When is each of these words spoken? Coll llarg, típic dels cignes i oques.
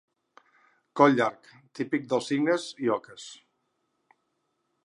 Coll 1.01 1.13
llarg, 1.19 1.51
típic 1.81 2.09
dels 2.15 2.31
cignes 2.33 2.67
i 2.87 2.93
oques. 2.99 3.29